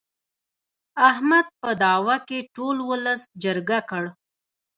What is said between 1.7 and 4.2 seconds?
دعوه کې ټول ولس چرګه کړ.